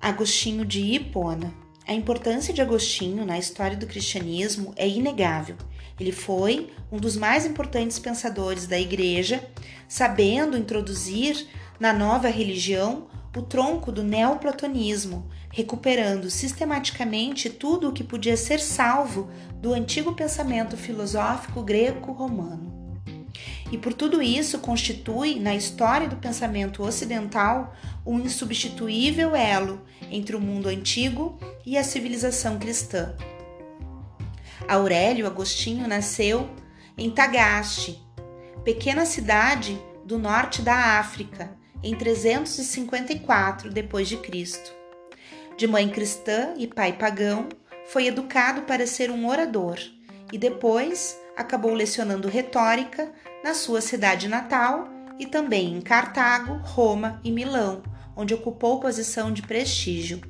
Agostinho 0.00 0.64
de 0.64 0.80
Hipona. 0.80 1.52
A 1.84 1.92
importância 1.92 2.54
de 2.54 2.62
Agostinho 2.62 3.26
na 3.26 3.36
história 3.36 3.76
do 3.76 3.86
cristianismo 3.86 4.72
é 4.76 4.88
inegável. 4.88 5.56
Ele 5.98 6.12
foi 6.12 6.70
um 6.90 6.98
dos 6.98 7.16
mais 7.16 7.44
importantes 7.44 7.98
pensadores 7.98 8.68
da 8.68 8.78
Igreja, 8.78 9.42
sabendo 9.88 10.56
introduzir 10.56 11.48
na 11.80 11.92
nova 11.92 12.28
religião 12.28 13.08
o 13.36 13.42
tronco 13.42 13.90
do 13.90 14.04
neoplatonismo, 14.04 15.28
recuperando 15.52 16.30
sistematicamente 16.30 17.50
tudo 17.50 17.88
o 17.88 17.92
que 17.92 18.04
podia 18.04 18.36
ser 18.36 18.60
salvo 18.60 19.28
do 19.54 19.74
antigo 19.74 20.12
pensamento 20.12 20.76
filosófico 20.76 21.62
greco-romano. 21.62 22.78
E 23.70 23.76
por 23.76 23.92
tudo 23.92 24.22
isso 24.22 24.58
constitui, 24.58 25.38
na 25.38 25.54
história 25.54 26.08
do 26.08 26.16
pensamento 26.16 26.82
ocidental, 26.82 27.74
um 28.08 28.18
insubstituível 28.20 29.36
elo 29.36 29.82
entre 30.10 30.34
o 30.34 30.40
mundo 30.40 30.66
antigo 30.66 31.38
e 31.66 31.76
a 31.76 31.84
civilização 31.84 32.58
cristã. 32.58 33.14
Aurélio 34.66 35.26
Agostinho 35.26 35.86
nasceu 35.86 36.48
em 36.96 37.10
Tagaste, 37.10 38.02
pequena 38.64 39.04
cidade 39.04 39.78
do 40.06 40.18
norte 40.18 40.62
da 40.62 40.98
África, 40.98 41.54
em 41.82 41.94
354 41.94 43.70
d.C. 43.70 44.74
De 45.58 45.66
mãe 45.66 45.86
cristã 45.90 46.54
e 46.56 46.66
pai 46.66 46.94
pagão, 46.94 47.46
foi 47.88 48.06
educado 48.06 48.62
para 48.62 48.86
ser 48.86 49.10
um 49.10 49.28
orador 49.28 49.78
e 50.32 50.38
depois 50.38 51.18
acabou 51.36 51.74
lecionando 51.74 52.26
retórica 52.26 53.12
na 53.44 53.52
sua 53.52 53.82
cidade 53.82 54.28
natal 54.28 54.88
e 55.18 55.26
também 55.26 55.74
em 55.74 55.80
Cartago, 55.80 56.54
Roma 56.64 57.20
e 57.22 57.30
Milão, 57.30 57.82
onde 58.18 58.34
ocupou 58.34 58.80
posição 58.80 59.32
de 59.32 59.42
prestígio. 59.42 60.20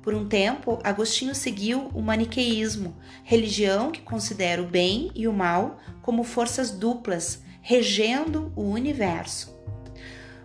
Por 0.00 0.14
um 0.14 0.26
tempo, 0.26 0.78
Agostinho 0.82 1.34
seguiu 1.34 1.90
o 1.92 2.00
maniqueísmo, 2.00 2.96
religião 3.22 3.92
que 3.92 4.00
considera 4.00 4.62
o 4.62 4.66
bem 4.66 5.10
e 5.14 5.28
o 5.28 5.32
mal 5.32 5.78
como 6.00 6.24
forças 6.24 6.70
duplas, 6.70 7.42
regendo 7.60 8.50
o 8.56 8.62
universo. 8.62 9.54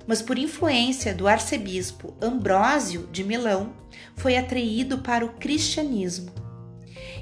Mas 0.05 0.21
por 0.21 0.37
influência 0.37 1.13
do 1.13 1.25
arcebispo 1.25 2.13
Ambrósio 2.21 3.07
de 3.09 3.23
Milão, 3.23 3.71
foi 4.17 4.35
atraído 4.35 4.97
para 4.97 5.25
o 5.25 5.35
cristianismo. 5.35 6.33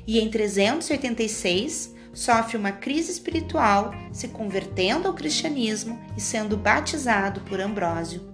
E 0.08 0.20
em 0.20 0.32
386 0.32 1.94
sofre 2.12 2.58
uma 2.58 2.72
crise 2.72 3.12
espiritual, 3.12 3.94
se 4.12 4.30
convertendo 4.30 5.08
ao 5.08 5.14
cristianismo 5.14 6.02
e 6.18 6.20
sendo 6.20 6.58
batizado 6.58 7.42
por 7.42 7.62
Ambrósio. 7.62 8.31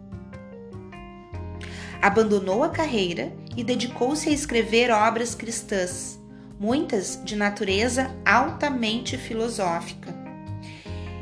Abandonou 2.02 2.64
a 2.64 2.70
carreira 2.70 3.34
e 3.56 3.64
dedicou-se 3.64 4.30
a 4.30 4.32
escrever 4.32 4.92
obras 4.92 5.34
cristãs, 5.34 6.20
muitas 6.60 7.20
de 7.24 7.36
natureza 7.36 8.16
altamente 8.26 9.18
filosófica. 9.18 10.16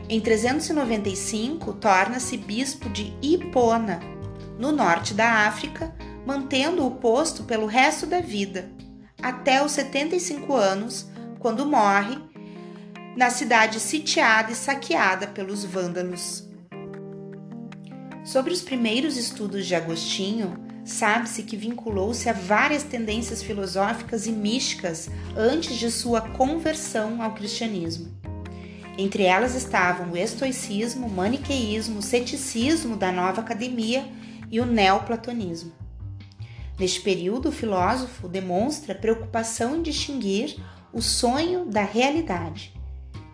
Em 0.08 0.20
395, 0.20 1.74
torna-se 1.74 2.38
bispo 2.38 2.90
de 2.90 3.14
Hipona, 3.22 4.00
no 4.60 4.72
norte 4.72 5.14
da 5.14 5.48
África, 5.48 5.94
mantendo 6.26 6.86
o 6.86 6.92
posto 6.92 7.44
pelo 7.44 7.66
resto 7.66 8.06
da 8.06 8.20
vida, 8.20 8.70
até 9.22 9.64
os 9.64 9.72
75 9.72 10.56
anos, 10.56 11.08
quando 11.40 11.66
morre 11.66 12.18
na 13.16 13.30
cidade 13.30 13.80
sitiada 13.80 14.52
e 14.52 14.56
saqueada 14.56 15.28
pelos 15.28 15.64
vândalos. 15.64 16.48
Sobre 18.26 18.52
os 18.52 18.64
primeiros 18.64 19.18
estudos 19.18 19.68
de 19.68 19.76
Agostinho, 19.76 20.58
sabe-se 20.84 21.44
que 21.44 21.56
vinculou-se 21.56 22.28
a 22.28 22.34
várias 22.34 22.82
tendências 22.82 23.44
filosóficas 23.44 24.26
e 24.26 24.32
místicas 24.32 25.08
antes 25.38 25.78
de 25.78 25.92
sua 25.92 26.22
conversão 26.22 27.22
ao 27.22 27.36
cristianismo. 27.36 28.12
Entre 28.98 29.24
elas 29.24 29.54
estavam 29.54 30.12
o 30.12 30.18
estoicismo, 30.18 31.06
o 31.06 31.12
maniqueísmo, 31.12 32.00
o 32.00 32.02
ceticismo 32.02 32.98
da 32.98 33.12
nova 33.12 33.42
academia 33.42 34.04
e 34.50 34.60
o 34.60 34.66
neoplatonismo. 34.66 35.72
Neste 36.80 37.02
período, 37.02 37.50
o 37.50 37.52
filósofo 37.52 38.28
demonstra 38.28 38.96
preocupação 38.96 39.76
em 39.76 39.84
distinguir 39.84 40.58
o 40.92 41.00
sonho 41.00 41.66
da 41.66 41.84
realidade 41.84 42.74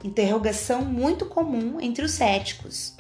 interrogação 0.04 0.84
muito 0.84 1.26
comum 1.26 1.80
entre 1.80 2.04
os 2.04 2.12
céticos, 2.12 2.96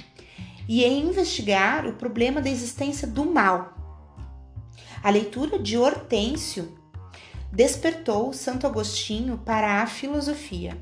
e 0.71 0.85
em 0.85 1.01
investigar 1.01 1.85
o 1.85 1.95
problema 1.95 2.39
da 2.39 2.49
existência 2.49 3.05
do 3.05 3.25
mal. 3.25 3.73
A 5.03 5.09
leitura 5.09 5.59
de 5.59 5.77
Hortêncio 5.77 6.79
despertou 7.51 8.31
Santo 8.31 8.65
Agostinho 8.65 9.37
para 9.37 9.81
a 9.81 9.85
filosofia. 9.85 10.81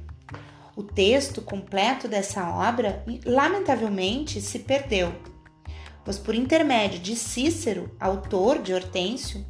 O 0.75 0.83
texto 0.83 1.41
completo 1.41 2.07
dessa 2.07 2.47
obra, 2.51 3.03
lamentavelmente, 3.25 4.39
se 4.41 4.59
perdeu, 4.59 5.11
mas 6.05 6.19
por 6.19 6.35
intermédio 6.35 6.99
de 6.99 7.15
Cícero, 7.15 7.91
autor 7.99 8.59
de 8.59 8.75
Hortêncio, 8.75 9.43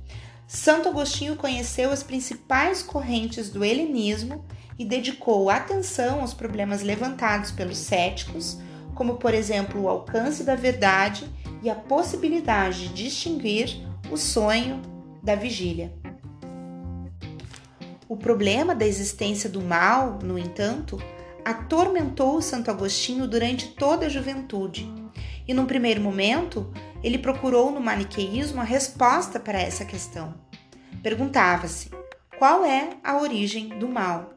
Santo 0.47 0.87
Agostinho 0.87 1.35
conheceu 1.35 1.91
as 1.91 2.01
principais 2.01 2.81
correntes 2.81 3.49
do 3.49 3.61
helenismo 3.65 4.45
e 4.77 4.85
dedicou 4.85 5.49
atenção 5.49 6.21
aos 6.21 6.33
problemas 6.33 6.81
levantados 6.81 7.51
pelos 7.51 7.77
céticos, 7.77 8.57
como 8.99 9.15
por 9.15 9.33
exemplo 9.33 9.83
o 9.83 9.87
alcance 9.87 10.43
da 10.43 10.55
verdade 10.55 11.25
e 11.63 11.69
a 11.69 11.75
possibilidade 11.75 12.89
de 12.89 13.05
distinguir 13.05 13.81
o 14.11 14.17
sonho 14.17 14.81
da 15.23 15.35
vigília. 15.35 15.93
O 18.09 18.17
problema 18.17 18.75
da 18.75 18.85
existência 18.85 19.49
do 19.49 19.61
mal, 19.61 20.19
no 20.21 20.37
entanto, 20.37 21.01
atormentou 21.45 22.41
Santo 22.41 22.69
Agostinho 22.69 23.25
durante 23.25 23.69
toda 23.69 24.07
a 24.07 24.09
juventude, 24.09 24.91
e 25.47 25.53
num 25.53 25.65
primeiro 25.65 26.01
momento 26.01 26.69
ele 27.01 27.17
procurou 27.17 27.71
no 27.71 27.79
maniqueísmo 27.79 28.59
a 28.59 28.65
resposta 28.65 29.39
para 29.39 29.61
essa 29.61 29.85
questão. 29.85 30.33
Perguntava-se: 31.01 31.89
qual 32.37 32.65
é 32.65 32.97
a 33.01 33.17
origem 33.17 33.69
do 33.79 33.87
mal? 33.87 34.33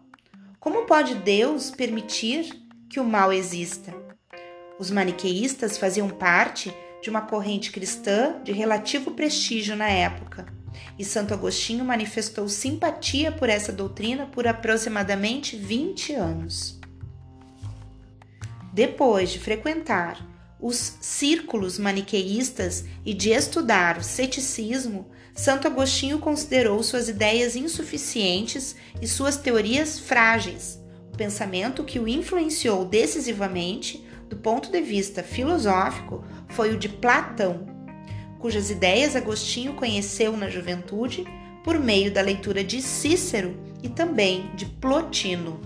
Como 0.61 0.87
pode 0.87 1.17
Deus 1.17 1.73
permitir 1.73 2.63
que 2.89 3.01
o 3.01 3.05
mal 3.05 3.33
exista? 3.33 4.02
Os 4.79 4.91
maniqueístas 4.91 5.79
faziam 5.79 6.09
parte 6.09 6.75
de 7.03 7.11
uma 7.11 7.23
corrente 7.23 7.71
cristã 7.71 8.41
de 8.43 8.53
relativo 8.53 9.11
prestígio 9.11 9.77
na 9.77 9.89
época, 9.89 10.47
e 10.99 11.05
Santo 11.05 11.35
Agostinho 11.35 11.85
manifestou 11.85 12.49
simpatia 12.49 13.31
por 13.33 13.49
essa 13.49 13.73
doutrina 13.73 14.27
por 14.27 14.47
aproximadamente 14.47 15.57
20 15.57 16.15
anos. 16.15 16.81
Depois 18.73 19.31
de 19.31 19.39
frequentar 19.39 20.27
os 20.59 20.97
círculos 21.01 21.79
maniqueístas 21.79 22.85
e 23.05 23.13
de 23.13 23.31
estudar 23.31 23.99
o 23.99 24.03
ceticismo, 24.03 25.11
Santo 25.35 25.67
Agostinho 25.67 26.21
considerou 26.21 26.83
suas 26.83 27.09
ideias 27.09 27.57
insuficientes 27.57 28.77
e 29.01 29.09
suas 29.09 29.37
teorias 29.37 29.99
frágeis. 29.99 30.79
O 31.13 31.17
pensamento 31.17 31.85
que 31.85 31.99
o 31.99 32.07
influenciou 32.07 32.85
decisivamente, 32.85 34.07
do 34.33 34.37
ponto 34.39 34.71
de 34.71 34.81
vista 34.81 35.23
filosófico, 35.23 36.25
foi 36.49 36.73
o 36.73 36.79
de 36.79 36.89
Platão, 36.89 37.67
cujas 38.39 38.71
ideias 38.71 39.15
Agostinho 39.15 39.75
conheceu 39.75 40.35
na 40.39 40.49
juventude 40.49 41.27
por 41.63 41.79
meio 41.79 42.11
da 42.11 42.23
leitura 42.23 42.65
de 42.65 42.81
Cícero 42.81 43.55
e 43.83 43.91
também 43.91 44.51
de 44.55 44.65
Plotino. 44.65 45.61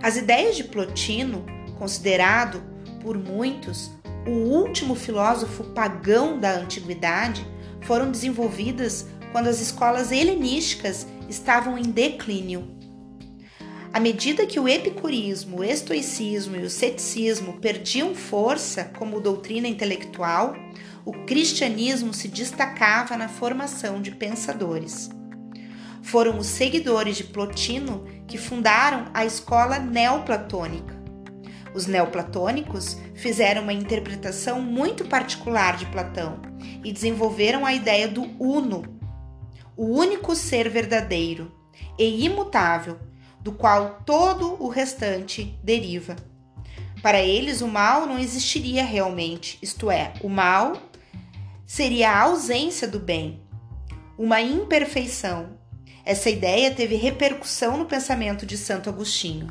As 0.00 0.16
ideias 0.16 0.56
de 0.56 0.62
Plotino, 0.62 1.44
considerado 1.76 2.62
por 3.02 3.18
muitos 3.18 3.90
o 4.24 4.30
último 4.30 4.94
filósofo 4.94 5.64
pagão 5.74 6.38
da 6.38 6.52
antiguidade, 6.52 7.44
foram 7.80 8.12
desenvolvidas 8.12 9.08
quando 9.32 9.48
as 9.48 9.60
escolas 9.60 10.12
helenísticas 10.12 11.04
estavam 11.28 11.76
em 11.76 11.90
declínio. 11.90 12.77
À 13.98 14.00
medida 14.00 14.46
que 14.46 14.60
o 14.60 14.68
epicurismo, 14.68 15.58
o 15.58 15.64
estoicismo 15.64 16.54
e 16.54 16.62
o 16.62 16.70
ceticismo 16.70 17.54
perdiam 17.54 18.14
força 18.14 18.84
como 18.96 19.20
doutrina 19.20 19.66
intelectual, 19.66 20.54
o 21.04 21.12
cristianismo 21.24 22.14
se 22.14 22.28
destacava 22.28 23.16
na 23.16 23.28
formação 23.28 24.00
de 24.00 24.12
pensadores. 24.12 25.10
Foram 26.00 26.38
os 26.38 26.46
seguidores 26.46 27.16
de 27.16 27.24
Plotino 27.24 28.04
que 28.28 28.38
fundaram 28.38 29.06
a 29.12 29.26
escola 29.26 29.80
neoplatônica 29.80 30.96
os 31.74 31.86
neoplatônicos 31.86 32.96
fizeram 33.14 33.62
uma 33.62 33.72
interpretação 33.72 34.62
muito 34.62 35.04
particular 35.06 35.76
de 35.76 35.86
Platão 35.86 36.40
e 36.84 36.92
desenvolveram 36.92 37.66
a 37.66 37.74
ideia 37.74 38.06
do 38.06 38.22
uno, 38.40 38.84
o 39.76 39.86
único 39.86 40.36
ser 40.36 40.68
verdadeiro 40.68 41.52
e 41.98 42.24
imutável, 42.24 43.07
do 43.40 43.52
qual 43.52 44.02
todo 44.04 44.62
o 44.62 44.68
restante 44.68 45.58
deriva. 45.62 46.16
Para 47.02 47.22
eles, 47.22 47.60
o 47.60 47.68
mal 47.68 48.06
não 48.06 48.18
existiria 48.18 48.84
realmente, 48.84 49.58
isto 49.62 49.90
é, 49.90 50.12
o 50.22 50.28
mal 50.28 50.76
seria 51.64 52.10
a 52.10 52.22
ausência 52.22 52.88
do 52.88 52.98
bem, 52.98 53.40
uma 54.16 54.40
imperfeição. 54.40 55.58
Essa 56.04 56.30
ideia 56.30 56.70
teve 56.70 56.96
repercussão 56.96 57.76
no 57.76 57.84
pensamento 57.84 58.44
de 58.46 58.56
Santo 58.56 58.88
Agostinho. 58.88 59.48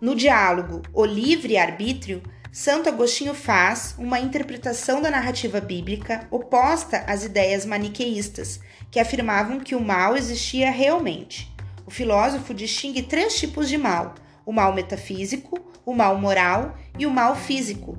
No 0.00 0.14
diálogo 0.14 0.82
O 0.92 1.04
Livre 1.04 1.56
Arbítrio, 1.56 2.22
Santo 2.52 2.88
Agostinho 2.88 3.34
faz 3.34 3.94
uma 3.98 4.18
interpretação 4.18 5.00
da 5.00 5.10
narrativa 5.10 5.60
bíblica 5.60 6.26
oposta 6.30 7.04
às 7.06 7.24
ideias 7.24 7.64
maniqueístas, 7.64 8.60
que 8.90 8.98
afirmavam 8.98 9.60
que 9.60 9.74
o 9.74 9.80
mal 9.80 10.16
existia 10.16 10.70
realmente. 10.70 11.54
O 11.86 11.90
filósofo 11.90 12.52
distingue 12.52 13.02
três 13.02 13.38
tipos 13.38 13.68
de 13.68 13.78
mal: 13.78 14.14
o 14.44 14.52
mal 14.52 14.74
metafísico, 14.74 15.58
o 15.84 15.94
mal 15.94 16.18
moral 16.18 16.76
e 16.98 17.06
o 17.06 17.10
mal 17.10 17.36
físico. 17.36 17.96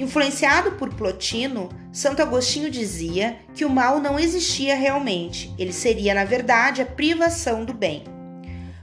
Influenciado 0.00 0.72
por 0.72 0.92
Plotino, 0.94 1.68
Santo 1.92 2.20
Agostinho 2.22 2.70
dizia 2.70 3.38
que 3.54 3.64
o 3.64 3.70
mal 3.70 4.00
não 4.00 4.18
existia 4.18 4.74
realmente, 4.74 5.54
ele 5.56 5.72
seria, 5.72 6.12
na 6.14 6.24
verdade, 6.24 6.82
a 6.82 6.86
privação 6.86 7.64
do 7.64 7.72
bem. 7.72 8.02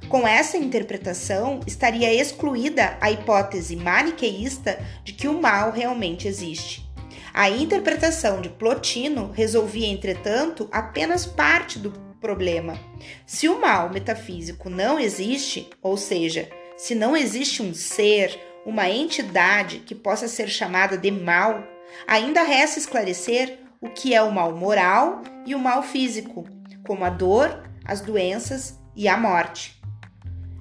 Com 0.07 0.27
essa 0.27 0.57
interpretação, 0.57 1.59
estaria 1.65 2.13
excluída 2.13 2.97
a 3.01 3.11
hipótese 3.11 3.75
maniqueísta 3.75 4.79
de 5.03 5.13
que 5.13 5.27
o 5.27 5.41
mal 5.41 5.71
realmente 5.71 6.27
existe. 6.27 6.89
A 7.33 7.49
interpretação 7.49 8.41
de 8.41 8.49
Plotino 8.49 9.31
resolvia, 9.33 9.87
entretanto, 9.87 10.67
apenas 10.71 11.25
parte 11.25 11.79
do 11.79 12.10
problema. 12.21 12.79
Se 13.25 13.49
o 13.49 13.59
mal 13.59 13.89
metafísico 13.89 14.69
não 14.69 14.99
existe, 14.99 15.67
ou 15.81 15.97
seja, 15.97 16.47
se 16.77 16.95
não 16.95 17.17
existe 17.17 17.61
um 17.61 17.73
ser, 17.73 18.39
uma 18.65 18.89
entidade 18.89 19.79
que 19.79 19.95
possa 19.95 20.27
ser 20.27 20.47
chamada 20.47 20.97
de 20.97 21.11
mal, 21.11 21.63
ainda 22.07 22.43
resta 22.43 22.79
esclarecer 22.79 23.59
o 23.81 23.89
que 23.89 24.13
é 24.13 24.21
o 24.21 24.31
mal 24.31 24.55
moral 24.55 25.23
e 25.45 25.55
o 25.55 25.59
mal 25.59 25.81
físico, 25.81 26.45
como 26.85 27.03
a 27.03 27.09
dor, 27.09 27.63
as 27.83 27.99
doenças 27.99 28.79
e 28.95 29.07
a 29.07 29.17
morte. 29.17 29.81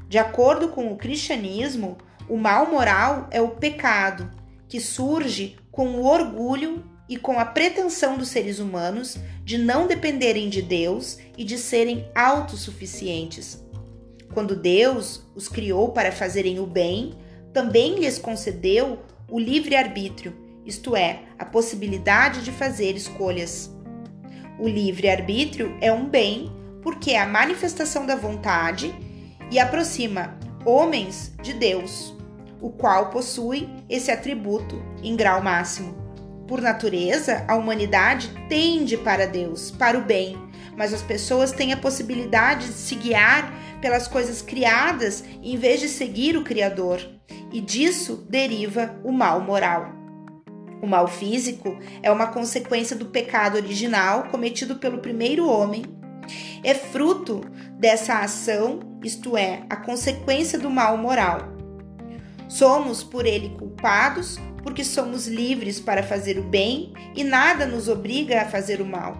De 0.08 0.18
acordo 0.18 0.70
com 0.70 0.90
o 0.90 0.96
cristianismo, 0.96 1.98
o 2.28 2.36
mal 2.36 2.66
moral 2.66 3.28
é 3.30 3.40
o 3.40 3.50
pecado, 3.50 4.30
que 4.68 4.80
surge 4.80 5.58
com 5.70 5.88
o 5.88 6.06
orgulho 6.06 6.82
e 7.10 7.16
com 7.16 7.40
a 7.40 7.44
pretensão 7.44 8.16
dos 8.16 8.28
seres 8.28 8.60
humanos 8.60 9.18
de 9.44 9.58
não 9.58 9.88
dependerem 9.88 10.48
de 10.48 10.62
Deus 10.62 11.18
e 11.36 11.42
de 11.42 11.58
serem 11.58 12.08
autossuficientes. 12.14 13.60
Quando 14.32 14.54
Deus 14.54 15.28
os 15.34 15.48
criou 15.48 15.90
para 15.90 16.12
fazerem 16.12 16.60
o 16.60 16.66
bem, 16.66 17.14
também 17.52 17.96
lhes 17.98 18.16
concedeu 18.16 19.00
o 19.28 19.40
livre-arbítrio, 19.40 20.32
isto 20.64 20.94
é, 20.94 21.22
a 21.36 21.44
possibilidade 21.44 22.44
de 22.44 22.52
fazer 22.52 22.94
escolhas. 22.94 23.74
O 24.56 24.68
livre-arbítrio 24.68 25.76
é 25.80 25.92
um 25.92 26.08
bem 26.08 26.52
porque 26.80 27.10
é 27.10 27.20
a 27.20 27.26
manifestação 27.26 28.06
da 28.06 28.14
vontade 28.14 28.94
e 29.50 29.58
aproxima 29.58 30.38
homens 30.64 31.32
de 31.42 31.54
Deus, 31.54 32.14
o 32.60 32.70
qual 32.70 33.10
possui 33.10 33.68
esse 33.88 34.12
atributo 34.12 34.80
em 35.02 35.16
grau 35.16 35.42
máximo. 35.42 36.09
Por 36.50 36.60
natureza, 36.60 37.44
a 37.46 37.54
humanidade 37.54 38.28
tende 38.48 38.96
para 38.96 39.24
Deus, 39.24 39.70
para 39.70 39.96
o 39.96 40.02
bem, 40.02 40.36
mas 40.76 40.92
as 40.92 41.00
pessoas 41.00 41.52
têm 41.52 41.72
a 41.72 41.76
possibilidade 41.76 42.66
de 42.66 42.72
se 42.72 42.96
guiar 42.96 43.54
pelas 43.80 44.08
coisas 44.08 44.42
criadas 44.42 45.22
em 45.40 45.56
vez 45.56 45.78
de 45.78 45.88
seguir 45.88 46.36
o 46.36 46.42
Criador 46.42 47.00
e 47.52 47.60
disso 47.60 48.26
deriva 48.28 48.98
o 49.04 49.12
mal 49.12 49.40
moral. 49.40 49.92
O 50.82 50.88
mal 50.88 51.06
físico 51.06 51.78
é 52.02 52.10
uma 52.10 52.26
consequência 52.26 52.96
do 52.96 53.06
pecado 53.06 53.54
original 53.54 54.24
cometido 54.24 54.74
pelo 54.74 54.98
primeiro 54.98 55.48
homem. 55.48 55.84
É 56.64 56.74
fruto 56.74 57.42
dessa 57.78 58.18
ação, 58.18 58.80
isto 59.04 59.36
é, 59.36 59.62
a 59.70 59.76
consequência 59.76 60.58
do 60.58 60.68
mal 60.68 60.96
moral. 60.96 61.60
Somos 62.48 63.04
por 63.04 63.24
ele 63.24 63.50
culpados 63.50 64.36
porque 64.62 64.84
somos 64.84 65.26
livres 65.26 65.80
para 65.80 66.02
fazer 66.02 66.38
o 66.38 66.42
bem 66.42 66.92
e 67.14 67.24
nada 67.24 67.66
nos 67.66 67.88
obriga 67.88 68.42
a 68.42 68.48
fazer 68.48 68.80
o 68.80 68.86
mal. 68.86 69.16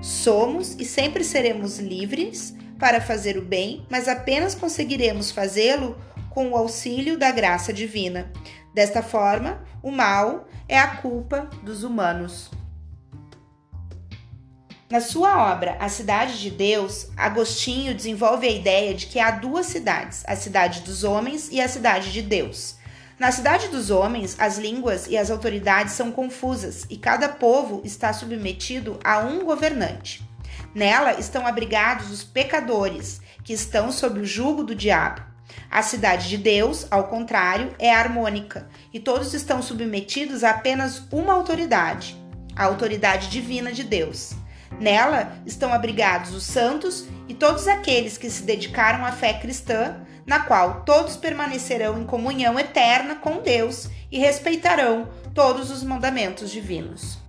Somos 0.00 0.76
e 0.78 0.84
sempre 0.84 1.24
seremos 1.24 1.78
livres 1.78 2.54
para 2.78 3.00
fazer 3.00 3.38
o 3.38 3.42
bem, 3.42 3.86
mas 3.90 4.08
apenas 4.08 4.54
conseguiremos 4.54 5.30
fazê-lo 5.30 5.96
com 6.30 6.50
o 6.50 6.56
auxílio 6.56 7.18
da 7.18 7.30
graça 7.30 7.72
divina. 7.72 8.30
Desta 8.74 9.02
forma, 9.02 9.64
o 9.82 9.90
mal 9.90 10.46
é 10.68 10.78
a 10.78 10.96
culpa 10.96 11.48
dos 11.62 11.82
humanos. 11.82 12.50
Na 14.88 15.00
sua 15.00 15.52
obra 15.52 15.76
A 15.80 15.88
Cidade 15.88 16.38
de 16.38 16.50
Deus, 16.50 17.08
Agostinho 17.16 17.92
desenvolve 17.94 18.46
a 18.46 18.50
ideia 18.50 18.94
de 18.94 19.06
que 19.06 19.18
há 19.18 19.32
duas 19.32 19.66
cidades, 19.66 20.22
a 20.28 20.36
cidade 20.36 20.82
dos 20.82 21.02
homens 21.02 21.48
e 21.50 21.60
a 21.60 21.66
cidade 21.66 22.12
de 22.12 22.22
Deus. 22.22 22.76
Na 23.18 23.32
cidade 23.32 23.68
dos 23.68 23.90
homens, 23.90 24.36
as 24.38 24.58
línguas 24.58 25.06
e 25.06 25.16
as 25.16 25.30
autoridades 25.30 25.94
são 25.94 26.12
confusas 26.12 26.84
e 26.90 26.98
cada 26.98 27.30
povo 27.30 27.80
está 27.82 28.12
submetido 28.12 29.00
a 29.02 29.20
um 29.20 29.42
governante. 29.42 30.22
Nela 30.74 31.18
estão 31.18 31.46
abrigados 31.46 32.10
os 32.10 32.22
pecadores, 32.22 33.22
que 33.42 33.54
estão 33.54 33.90
sob 33.90 34.20
o 34.20 34.26
jugo 34.26 34.62
do 34.62 34.74
diabo. 34.74 35.22
A 35.70 35.82
cidade 35.82 36.28
de 36.28 36.36
Deus, 36.36 36.86
ao 36.90 37.04
contrário, 37.04 37.74
é 37.78 37.90
harmônica 37.90 38.68
e 38.92 39.00
todos 39.00 39.32
estão 39.32 39.62
submetidos 39.62 40.44
a 40.44 40.50
apenas 40.50 41.02
uma 41.10 41.32
autoridade, 41.32 42.20
a 42.54 42.64
autoridade 42.64 43.30
divina 43.30 43.72
de 43.72 43.82
Deus. 43.82 44.34
Nela 44.78 45.32
estão 45.46 45.72
abrigados 45.72 46.34
os 46.34 46.44
santos 46.44 47.06
e 47.28 47.34
todos 47.34 47.66
aqueles 47.66 48.18
que 48.18 48.30
se 48.30 48.42
dedicaram 48.42 49.04
à 49.04 49.12
fé 49.12 49.34
cristã, 49.34 50.00
na 50.26 50.40
qual 50.40 50.82
todos 50.84 51.16
permanecerão 51.16 52.00
em 52.00 52.04
comunhão 52.04 52.58
eterna 52.58 53.14
com 53.14 53.40
Deus 53.40 53.88
e 54.10 54.18
respeitarão 54.18 55.08
todos 55.34 55.70
os 55.70 55.82
mandamentos 55.82 56.50
divinos. 56.50 57.25